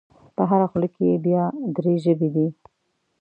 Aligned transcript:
په 0.35 0.43
هره 0.49 0.67
خوله 0.71 0.87
کې 0.93 1.03
یې 1.09 1.17
بیا 1.25 1.43
درې 1.75 1.93
ژبې 2.03 2.29
دي. 2.35 2.47